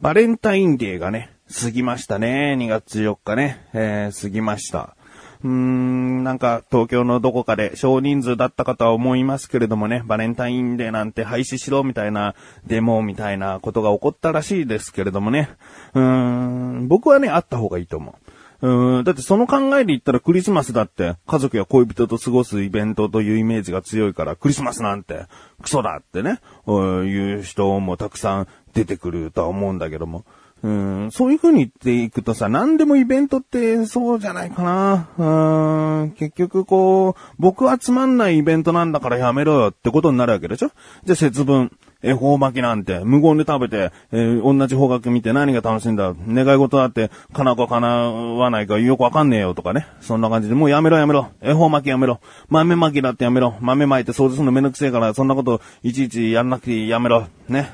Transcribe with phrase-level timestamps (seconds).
[0.00, 1.30] バレンタインデーがね、
[1.62, 2.56] 過ぎましたね。
[2.58, 4.96] 2月4日ね、えー、過ぎました。
[5.44, 12.34] うーん、なんか東京のどこかで少人数だったかとは思いますけれどもね、バレンタインデーなんて廃止しろみたいな
[12.66, 15.50] デモみたいなことが起こったらしいですけれどもね。
[15.92, 18.30] うーん、僕はね、あった方がいいと思う。
[18.62, 25.26] うん、だってその考えで言ったらクリスマスだって家族や恋人と過ごすイベントというイメージが強いからクリスマスなんて
[25.62, 26.70] クソだってね、い
[27.38, 30.24] う人もたくさん出てくるとは思うんだけども。
[30.62, 35.08] うん、そういう風に言っていくとさ、何でもイベントってそうじゃないかな。
[36.02, 40.70] うん、結局こう、僕はつまんないイベントなんだからやめろよってことになるわけでしょ
[41.04, 49.86] じゃあ節分、恵方巻きなんて、無言で食べて、えー、同じ方角見て何が楽しいんだ願い事だって、叶うか叶わないかよくわかんねえよとかね。
[50.02, 51.28] そんな感じで、もうやめろやめろ。
[51.40, 52.20] 恵方巻きやめろ。
[52.50, 53.54] 豆巻きだってやめろ。
[53.60, 57.26] 豆巻いて掃除するのめんどくせえから、そんなこといちいちやんなくてやめろ。
[57.48, 57.70] ね。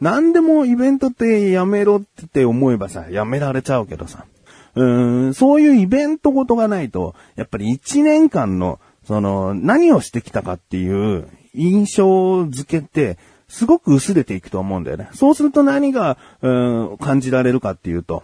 [0.00, 4.26] 何でもイベントってやめろって思えばさ、やめられちゃうけどさ。
[4.74, 4.84] う
[5.28, 13.16] ん、そういうイベントごとがないと、やっぱり一年間の、その、何をしてきたかっていう印象づけて、
[13.48, 15.08] すごく薄れていくと思うんだよね。
[15.14, 18.22] そうすると何が、うん、感じられるかっていうと、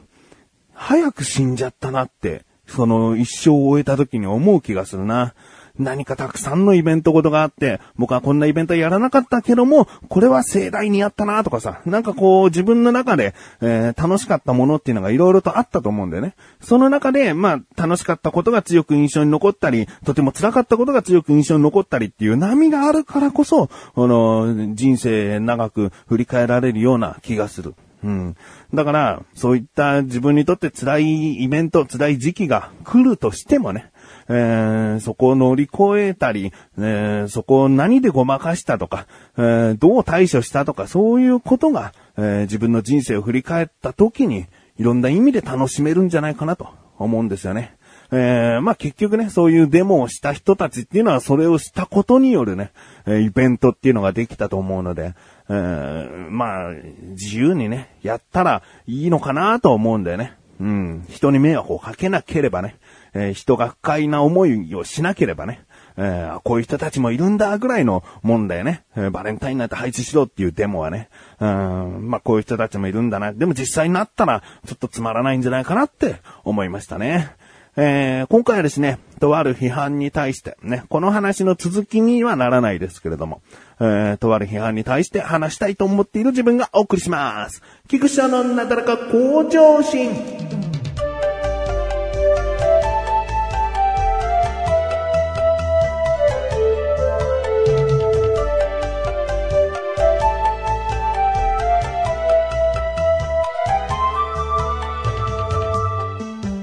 [0.75, 5.35] 早く死んじゃったなって、その一生を終えた時に思う気がするな。
[5.79, 16.35] 何かたくさんのイベントごとがあって、僕はこんなイベントやらなかったけども、これは盛大にやったなとかさ、なんかこう自分の中で、えー、楽しかったものっていうのが色々とあったと思うんだよね。
[16.61, 27.75] その中で、まあ、楽しかったことが強く印象に残ったり、とても辛かったことが強く印象に残ったりっていう波があるからこそ、この、人生長く振り返られるような気がする。
[28.05, 28.37] うん。
[28.75, 33.92] だから、そういった自分にとって辛いイベント、辛い時期が来るとしてもね、
[34.35, 39.07] えー、そこを乗り越えたり、えー、そこを何でごまかしたとか、
[39.37, 44.47] えー、どう対処したとか、そういうことが、え自分の人生を振り返った時に、
[44.79, 47.77] いろんな意味で楽しめるんじゃないかなと思うんですよね。
[48.11, 52.73] えー、まあ結局ね、そういうデモをした人たちっていうのはそれをしたことによるね、
[53.07, 55.15] えイベントっていうのができたと思うので、
[55.49, 56.71] えー、まあ、
[57.11, 60.35] 自由にね、やったらいいのかなと思うんだよね。
[60.61, 61.07] うん。
[61.09, 62.77] 人に迷惑をかけなければね。
[63.15, 65.65] えー、人が不快な思いをしなければね、
[65.97, 68.85] えー、こういう人たちもいるんだぐらいのもんだよね。
[68.97, 71.09] えー、バレンタインなんて配置しろっていうデモはね。
[71.41, 73.33] うん、まあこういう人たちもいるんだな。
[73.33, 77.35] でも実際になったらちょっとつまらないんじゃないかなって思いましたね。
[77.75, 83.41] えー、今回はですね、とある批判に対して、ね、この話の続きにはならないですけれども、
[83.81, 87.63] えー、とある批判に対して話したいと思っている自分がお送りします。
[87.89, 90.52] 菊池のなだらか向上心。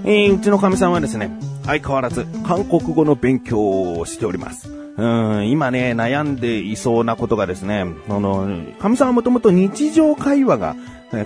[0.04, 1.32] えー、うちのかみさんはですね、
[1.66, 4.70] 相変わらず韓国語の勉強をしております。
[4.70, 8.48] うん、今ね、悩んでいそうなことがですね、あの、
[8.80, 10.76] 神さんはもともと日常会話が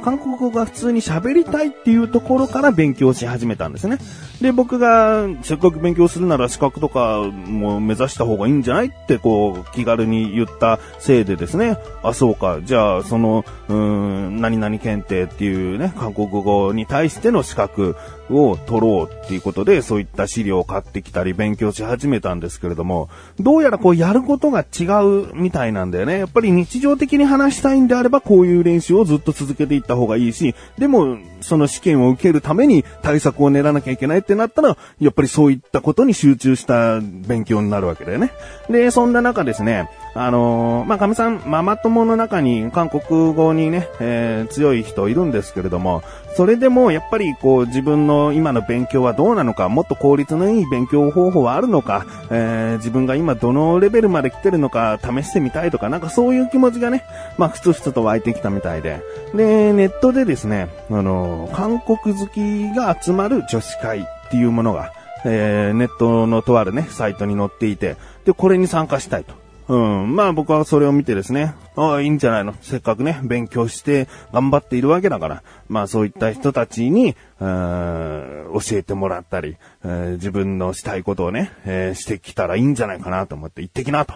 [0.01, 3.97] 韓国語が普通に喋りたいっていうところから勉強し始めたんですね。
[4.41, 17.95] で、僕がせっかく勉強するなら資格とかも目指した方がいいんじゃないってこう気軽に言ったせいでですね、あ、そうか、じゃあその、うん、何々検定っていうね、韓国語に対しての資格
[18.29, 24.83] を取ろうっていうことで、そういった資料を買ってきたり勉強し始めたんですけれども、どうやらこうやることが違
[25.29, 26.19] うみたいなんだよね。
[26.19, 38.31] やっぱり日常的に話したいんであれば、こういう練習をずっと続けていった方がいいし、でも、その試験を受けるために対策を練らなきゃいけないってなったら、やっぱりそういったことに集中した勉強になるわけだよね。
[38.69, 46.03] で、そんな中ですね、あのー、まあ、神さん、ママ友の中に韓国語にね、えー、強い人いるんですけれども、
[46.35, 57.03] それでもやっぱりこう自分の今の勉強はどうなのか、もっと効率のいい勉強方法はあるのか、えー、自分が今どのレベルまで来てるのか試してみたいとか、なんかそういう気持ちがね、
[57.37, 59.01] まあふつふつと湧いてきたみたいで。
[59.33, 64.91] で、ネットでですね、あのー、韓国好きが集まる女子会っていうものが、
[65.25, 67.95] えー、ネットのとあるね、サイトに載っていて、
[68.25, 69.42] で、これに参加したいと。
[69.67, 70.15] うん。
[70.15, 72.53] まあ僕はそれを見てですね、ああ、いいんじゃないの？
[72.61, 84.15] せっかくね、勉強して頑張っているわけだから、まあそういった人たちに、教えてもらったり、え、自分のしたいことをね、えー、してきたらいいんじゃないかなと思って行ってきなと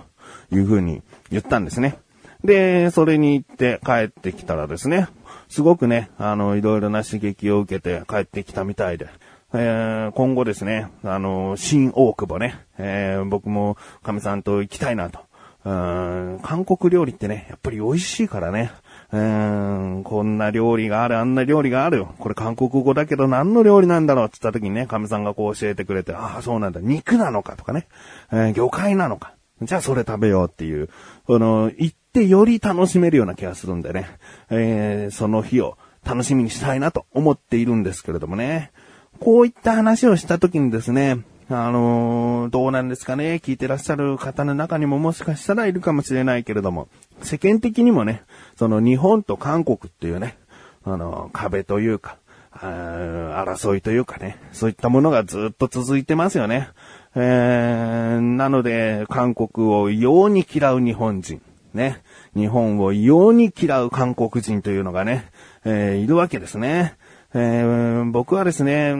[0.51, 1.01] いうふうに
[1.31, 1.97] 言ったんですね。
[2.43, 5.07] で、それに行って帰ってきたらですね、
[5.49, 9.07] すごくね、あの、いろいろな刺激を受けて帰ってきたみたいで、
[9.53, 15.21] えー、今後ですね、あの、新大久保ね、えー、僕も神さんと行きたいなと。
[15.65, 18.71] うん、韓国料理ってね、やっぱり美味しいからね。
[19.11, 22.05] うん、こんな料理がある、あんな料理がある。
[22.19, 26.79] これ韓国語だけど何の料理なんだろうって言った時にね、神さんがこう教えてくれて、ああ、そうなんだ。
[26.81, 27.87] 肉なのかとかね、
[28.31, 29.33] え、魚介なのか。
[29.61, 30.89] じゃあそれ食べようっていう、
[31.25, 34.07] この、行ってより楽しめるような気がするんでね、
[34.49, 38.71] えー、その日を楽しみにしたいなと思っているんですけれどもね。
[39.19, 41.19] こういった話をした時にですね、
[41.49, 46.89] あのー、どうなんですかね、聞いてらっしゃる方の中にももしかしたらいるかもしれないけれども、
[47.21, 48.23] 世間的にもね、
[48.57, 50.37] その日本と韓国っていうね、
[50.83, 52.17] あのー、壁というか、
[52.51, 56.69] 争いというかね、そういったものがずっと続いてますよね。
[57.15, 61.41] えー、なので、韓国を異様に嫌う日本人、
[61.73, 62.01] ね、
[62.35, 65.25] 日本を異様に嫌う韓国人というのがね、
[65.63, 66.95] えー、いるわけですね。
[67.39, 68.95] えー、僕はですね、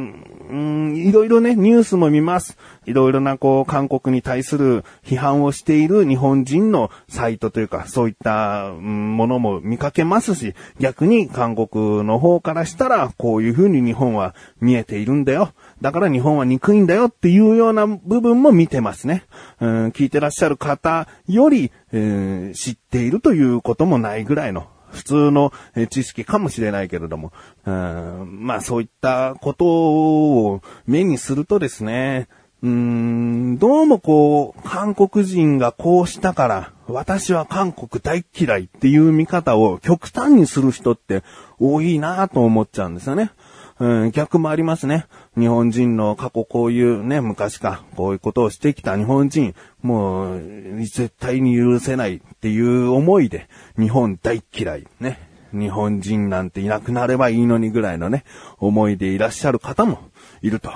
[0.50, 2.56] うん、いろいろね、ニュースも見ます。
[2.86, 15.52] いろいろな、こう、韓国に対する批判をしている日本人のサイトというか、そういった、ものも見かけますし、逆に韓国の方からしたら、こういうふうに日本は見えているんだよ。
[15.82, 19.24] だから日本は憎いんだよっていうような部分も見てますね。
[19.60, 24.68] うん、聞いてらっしゃる方より、え、知っているということもないぐらいの
[24.98, 25.54] 普通の
[25.90, 27.32] 知識かもしれないけれども、
[27.66, 32.28] うん、まあそういったことを目にするとですね、
[32.64, 41.24] うん、どうもこう、韓国人がこうしたから、私は韓国大嫌いっていう見方を極端にする人って
[41.60, 43.32] 多いなと思っちゃうんですよね。
[43.80, 45.06] うん、逆もありますね。
[45.38, 50.42] 日本人の過去こういうね、昔か、こういうことをしてきた日本人、もう、
[50.80, 53.48] 絶対に許せないっていう思いで、
[53.78, 55.20] 日本大嫌い、ね。
[55.54, 58.24] 日本人なんていなくなればいいのにぐらいのね、
[58.58, 60.00] 思いでいらっしゃる方も
[60.42, 60.72] いると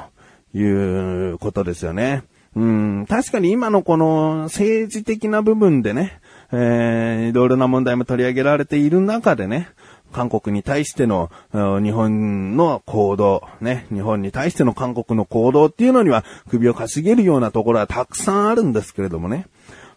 [0.54, 2.24] いうことですよね。
[2.56, 6.20] うん、確かに今のこの政治的な部分でね、
[6.52, 9.70] えー、いろいろな問題も取り上げられている中でね、
[10.12, 19.48] 韓国に対しての日本の行動、ね、日本に対しての韓国の行動っていうのには首をかしげるようなところはたくさんあるんですけれどもね。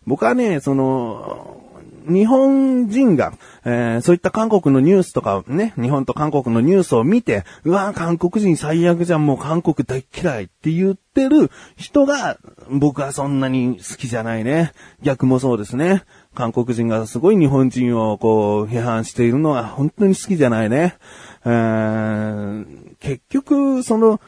[0.06, 1.62] 僕はね、その、
[2.06, 3.32] 日本人が、
[3.64, 12.38] えー、そういった韓国のニュースとかね、日本と韓国のニュースを見て、うわ韓国人最悪じゃん、もう韓国大嫌いって言ってる人が、
[12.70, 14.72] 僕はそんなに好きじゃないね。
[15.02, 16.02] 逆もそうですね。
[16.34, 20.96] 韓国人がすごい日本人をこう批判しているのは本当に好きじゃないね。
[21.44, 24.20] えー、結局、その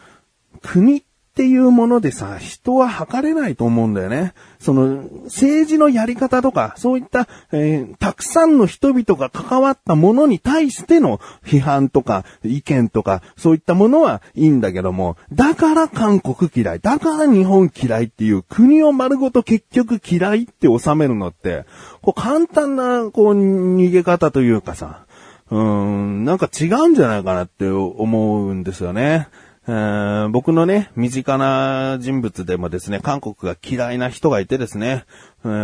[0.62, 1.02] 国
[1.36, 4.32] っていうものでさ、人は測れないと思うんだよね。
[4.58, 21.66] その、政治のやり方とか、そういった、えー、たくさんの人々が関わったものに対しての批判とか、意見とか、そういったものはいいんだけども、だから韓国嫌い、だから日本嫌いっていう国を丸ごと結局嫌いって収めるのって、
[22.00, 25.04] こう簡単な、こう、逃げ方というかさ、
[25.50, 29.28] うーん、なんか違うんじゃないかなって思うんですよね。
[29.66, 35.04] 僕のね、身近な人物でもですね、韓国が嫌いな人がいてですね、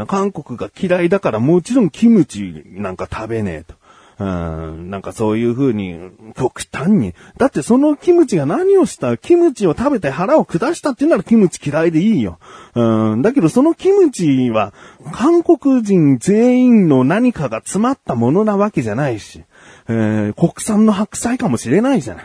[0.08, 3.75] 韓国が嫌いだからもちろんキムチなんか食べねえと。
[4.19, 5.99] うん、なんかそういう風に、
[6.37, 7.14] 極端に。
[7.38, 12.38] だってそのキムチが何をしたキムチを食べて腹を下したって言うならキムチ嫌いでいいよ。
[12.74, 14.74] うん、だけどそのキムチは、
[15.12, 19.43] 韓国人全員の何かが詰まったものなわけじゃないし、
[19.88, 22.24] えー、国産の白菜かもしれないじゃない。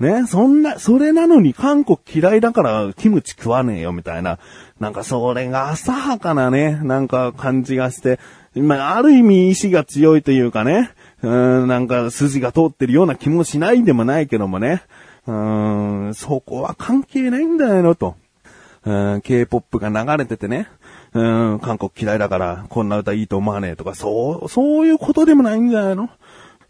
[0.00, 4.38] ね、そんな、それなのに韓国嫌いだからキムチ食わねえよみたいな、
[4.78, 8.20] なんかそれが浅はかなね、なんか感じがして、
[8.54, 10.90] まあ、ある意味意志が強いというかね、
[11.22, 14.82] うん、なんか筋が通ってるような気もしないでもないけどもね、
[15.26, 18.16] うん、そこは関係ないんだよと。
[18.84, 20.68] うん、K-POP が流れててね、
[21.12, 25.92] うん、韓国嫌いだからこんな歌いいと思わねえとか、そう、そういうことでもないんじゃな。
[25.92, 26.08] いの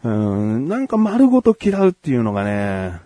[0.04, 3.00] うん、なんか丸ごと嫌うっていうのがね、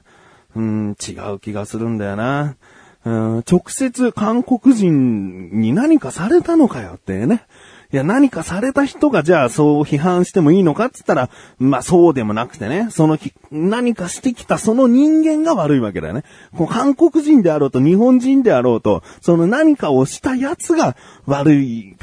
[0.55, 2.57] うん、違う気がするんだよな。
[3.05, 7.45] うん、直接韓国人に何かされたのかよってね。
[7.93, 13.19] いや、何かされた人がじゃあそう批判してもいいのかって言ったら、まあそうでもなくてね、その
[13.51, 16.25] 何かしてきたその人間が悪いわけだよね。
[16.57, 20.97] こう韓国人であろうと日本人であろうと、その何かをした奴が
[21.27, 21.95] 悪い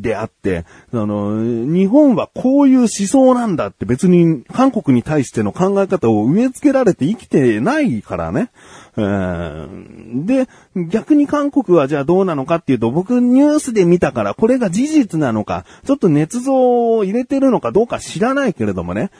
[0.00, 8.50] であって、その、日本はこういう思想なんだって別に韓国に対しての考え方を植え付けられて生きてないからね。
[8.98, 10.48] で、
[10.90, 19.10] 逆に韓国はじゃあどうなのかっていうと、僕ニュースで見たから、これが事実なのか、ちょっと捏造を入れてるのかどうか知らないけれどもね、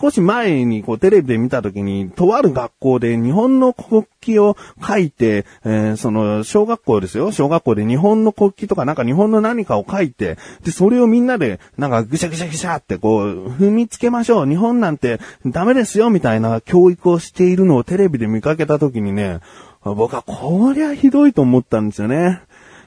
[0.00, 7.32] 少し前にこうテレビで見た時に、とある学校で日本の国旗を書いて、えー、その、小学校ですよ。
[7.32, 14.46] 小学校で日本の国旗とかなんか日本の何かを書いて、で、それをみんなで、なんかぐしゃぐしゃぐしゃってこう、踏みつけましょう。
[14.46, 19.40] 日本なんてダメですよ、みたいな教育をしているのをテレビで見かけた時にね、
[19.82, 22.40] 僕はこりゃひどいと思ったんですよね。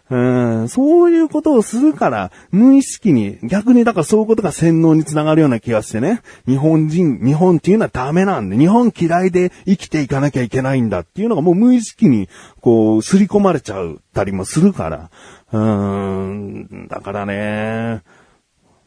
[0.09, 6.21] うん、そういうことをするから、無意識に、逆にだからそういうことが洗脳につながるような気がしてね。
[6.45, 12.29] 日本人、日本っていうのはダメなんで、日本嫌いで生きていかなきゃいけないんだっていうのがもう無意識に、
[12.61, 15.09] こう、刷り込まれちゃったりもするから。
[15.51, 18.01] うーん、だからね、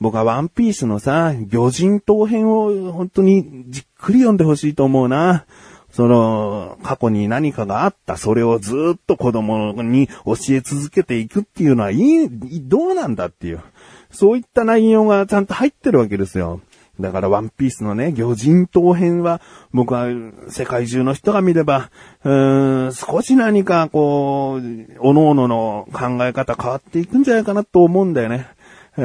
[0.01, 5.45] 僕はワンピースのさ、魚人島編を本当にじっくり読んでほしいと思うな。
[5.93, 12.29] その、過去に何かがあった、それをずっと子供に教え続けていくっていうのは、いい、
[12.69, 13.61] どうなんだっていう。
[14.11, 16.61] そういった内容がちゃんと入ってるわけですよ。
[17.01, 19.41] だからワンピースのね、魚人島編は、
[19.73, 20.07] 僕は
[20.49, 21.91] 世界中の人が見れば、
[22.25, 28.49] うーん、少し何かこう、各々の考え方変わっていくんじゃないかなと思うんだよね。
[28.97, 29.01] え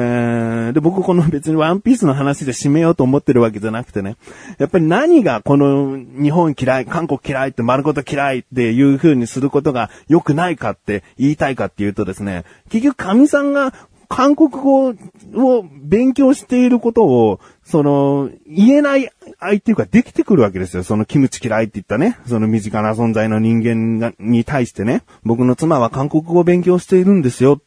[0.70, 4.16] ー、で、僕この別にワンピースの話で締めようと思ってるわけじゃなくてね。
[4.58, 13.72] やっぱり何がこの日本嫌い、韓国嫌いって丸ごと嫌いっていう風にすることが良くないかって言いたいかっていうとですね、結局神さんが
[14.08, 14.94] 韓国語
[15.34, 20.84] を勉強していることを、その、言えない相手ができてくるわけですよ。
[20.84, 22.18] そのキムチ嫌いって言ったね。
[22.26, 25.02] その身近な存在の人間がに対してね。
[25.24, 27.58] 僕の妻は韓国語を勉強しているんですよっ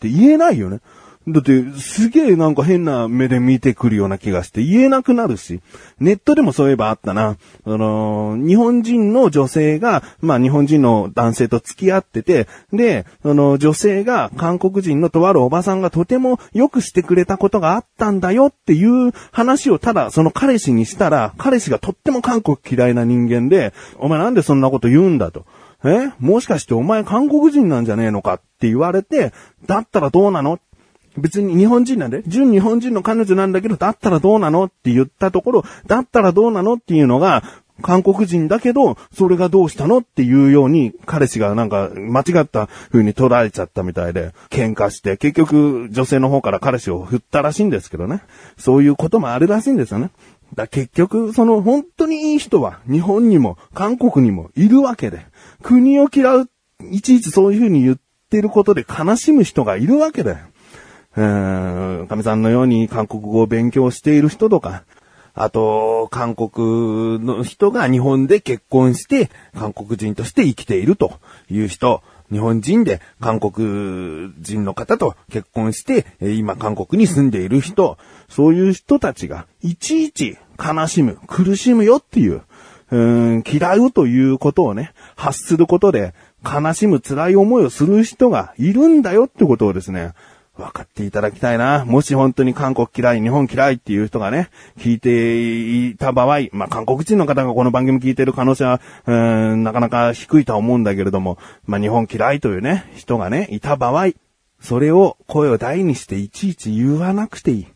[0.00, 0.80] て言えないよね。
[1.30, 5.60] だって、すげえなんか変な目で見てくるような気がして言えなくなるし、
[6.00, 7.36] ネットでもそういえばあったな。
[7.64, 25.44] あのー、日本人の女性が、まあ日本人の男性と付き合ってて、で、あの、女性が韓国人のとあるおばさんがとてもよくしてくれたことがあったんだよっていう話をただその彼氏にしたら、彼氏がとっても韓国嫌いな人間で、お前なんでそんなこと言うんだと。
[25.84, 26.10] え？
[26.18, 29.32] もしかしてお前韓国人なんじゃねえのかって言われて、
[29.66, 30.58] だったらどうなの？
[31.18, 37.42] 別に日本人なんで、純日本人の彼女なんだけど、だったらどうなのって言ったところ、だったらどうなのっていうのが、
[37.80, 48.22] 韓国人だけど、それがどうしたのっていうように、彼氏がなんか間違った風に捉えちゃったみたいで、喧嘩して、結局女性の方から彼氏を振ったらしいんですけどね。
[48.56, 50.10] そういうこともあるらしいんですよね。
[50.54, 55.26] だ結局、その本当にいい人は日本にも韓国にもいるわけで、
[55.62, 56.48] 国を嫌う、
[56.90, 57.98] いちいちそういう風に言っ
[58.30, 60.38] てることで悲しむ人がいるわけだよ。
[61.18, 64.84] うん、神さんのように韓国語を勉強している人とか、
[65.34, 71.18] あと、韓国の人が日本で結婚して、韓国人として生きていると
[71.50, 77.98] いう人、日本人で韓国人の方と結婚して、今韓国に住んでいる人、
[78.28, 82.42] そういう人たちがいちいち悲しむ、苦しむよっていう、
[82.90, 90.12] うん嫌うということをね、発することで悲しむ辛い思いをする人がいるんだよってことをですね、
[90.58, 91.84] 分かっていただきたいな。
[91.84, 99.14] もし本当に韓国嫌い、日本嫌いっていう人がね、聞いていた場合、まあ、韓国人の方がこの番組聞いてる可能性は、う
[99.56, 104.10] ん、なかなか低いとは思うんだけれども、まあ、日本嫌いというね、人がね、いた場合、
[104.60, 107.66] それを声を大にしていちいち言わなくていい。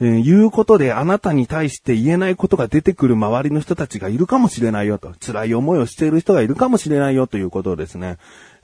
[0.00, 5.12] えー、言うことであなたに対して言えないことが出てくる周りの人たちがいるかもしれないよと。
[5.18, 8.18] 辛い思いをしている人がいるかもしれないよということをですね。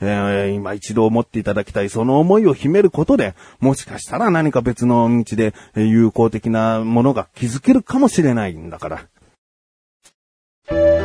[0.05, 11.04] えー、今一度思っていただきたい、その思いを秘めることで、もしかしたら何か別の道で有効的なものが築けるかもしれないんだから。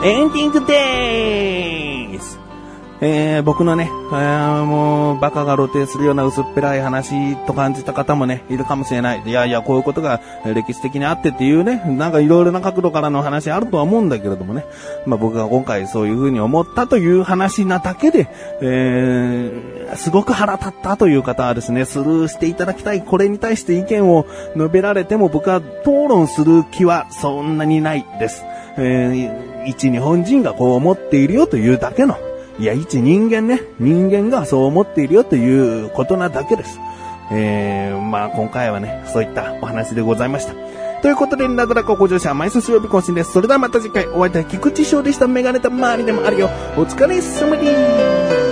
[0.00, 2.38] エンディングでーす
[3.00, 9.22] えー、僕のね、えー、もう、バカが露呈するような薄っぺらい話と感じた方もね、いるかもしれない。
[9.24, 14.64] いやいや、こういうことが歴史的にあってっていうね、なんかいろいろな角度からの話あるとは思うんだけれどもね。
[15.06, 18.28] まあ僕が今回そういう風に思ったという話なだけで、
[18.60, 23.02] えー、すごく腹立ったという方はですね、スルーしていただきたい。
[23.02, 24.26] これに対して意見を
[24.56, 28.44] 述べられても僕は討論する気はそんなにないです。
[28.76, 32.16] えー、一日本人がこう思っているよというだけの、
[32.58, 36.80] いや、一人間ね、人間がそう思っているよということなだけです。
[37.30, 40.54] えー、まあ今回はね、そういったお話でございました。
[41.00, 43.32] ということで、なだらか向上者毎週水曜日更新です。
[43.32, 45.28] それではまた次回お会いいたい菊池翔でした。
[45.28, 46.50] メガネた周りでもあるよ。
[46.76, 48.47] お疲れ様です。